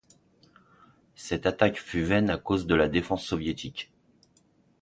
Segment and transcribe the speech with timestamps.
[1.13, 3.91] Cette attaque fut vaine à cause de la défense soviétique.